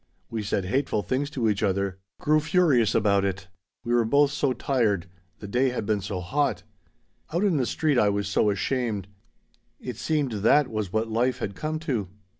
[0.31, 3.49] We said hateful things to each other, grew furious about it.
[3.83, 5.05] We were both so tired
[5.37, 6.63] the day had been so hot
[7.31, 9.07] "Out on the street I was so ashamed.
[9.79, 12.09] It seemed that was what life had come to.